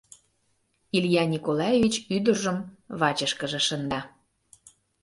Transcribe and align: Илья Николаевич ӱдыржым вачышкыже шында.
Илья 0.97 1.23
Николаевич 1.33 1.95
ӱдыржым 2.15 2.57
вачышкыже 2.99 3.59
шында. 3.67 3.99